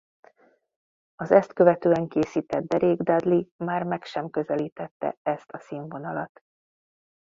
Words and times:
Az 1.15 1.31
ezt 1.31 1.53
követően 1.53 2.07
készített 2.07 2.63
Derék 2.63 3.01
Dudley 3.01 3.43
már 3.57 3.83
meg 3.83 4.03
sem 4.03 4.29
közelítette 4.29 5.17
ezt 5.21 5.51
a 5.51 5.59
színvonalat. 5.59 6.43